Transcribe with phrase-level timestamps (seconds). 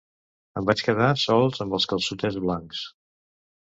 [0.61, 2.85] Em vaig quedar sols amb els calçotets blancs.